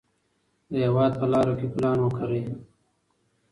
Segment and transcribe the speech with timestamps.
[0.69, 2.43] د هېواد په لارو کې ګلان وکرئ.